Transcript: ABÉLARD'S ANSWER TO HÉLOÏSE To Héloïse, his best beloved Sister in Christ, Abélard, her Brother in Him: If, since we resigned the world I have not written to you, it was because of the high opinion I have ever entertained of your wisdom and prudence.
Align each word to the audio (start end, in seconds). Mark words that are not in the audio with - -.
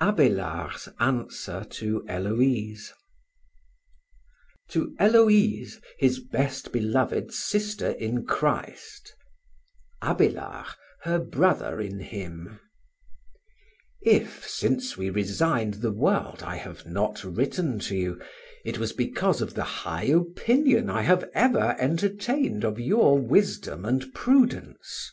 ABÉLARD'S 0.00 0.88
ANSWER 0.98 1.62
TO 1.70 2.00
HÉLOÏSE 2.08 2.90
To 4.70 4.92
Héloïse, 4.98 5.80
his 6.00 6.18
best 6.18 6.72
beloved 6.72 7.32
Sister 7.32 7.90
in 7.90 8.24
Christ, 8.26 9.14
Abélard, 10.02 10.74
her 11.02 11.20
Brother 11.20 11.80
in 11.80 12.00
Him: 12.00 12.58
If, 14.02 14.44
since 14.48 14.96
we 14.96 15.08
resigned 15.08 15.74
the 15.74 15.92
world 15.92 16.42
I 16.42 16.56
have 16.56 16.84
not 16.84 17.22
written 17.22 17.78
to 17.86 17.94
you, 17.96 18.20
it 18.64 18.78
was 18.80 18.92
because 18.92 19.40
of 19.40 19.54
the 19.54 19.86
high 19.86 20.02
opinion 20.06 20.90
I 20.90 21.02
have 21.02 21.30
ever 21.32 21.76
entertained 21.78 22.64
of 22.64 22.80
your 22.80 23.16
wisdom 23.20 23.84
and 23.84 24.12
prudence. 24.12 25.12